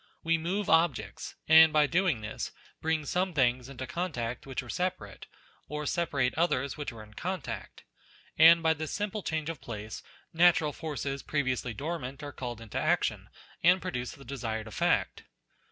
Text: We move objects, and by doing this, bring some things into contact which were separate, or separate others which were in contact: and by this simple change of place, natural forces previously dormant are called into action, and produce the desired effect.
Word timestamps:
We 0.23 0.39
move 0.39 0.67
objects, 0.67 1.35
and 1.47 1.71
by 1.71 1.85
doing 1.85 2.21
this, 2.21 2.49
bring 2.81 3.05
some 3.05 3.35
things 3.35 3.69
into 3.69 3.85
contact 3.85 4.47
which 4.47 4.63
were 4.63 4.67
separate, 4.69 5.27
or 5.67 5.85
separate 5.85 6.33
others 6.33 6.75
which 6.75 6.91
were 6.91 7.03
in 7.03 7.13
contact: 7.13 7.83
and 8.35 8.63
by 8.63 8.73
this 8.73 8.89
simple 8.91 9.21
change 9.21 9.47
of 9.47 9.61
place, 9.61 10.01
natural 10.33 10.73
forces 10.73 11.21
previously 11.21 11.75
dormant 11.75 12.23
are 12.23 12.31
called 12.31 12.61
into 12.61 12.79
action, 12.79 13.29
and 13.61 13.79
produce 13.79 14.13
the 14.13 14.25
desired 14.25 14.65
effect. 14.67 15.25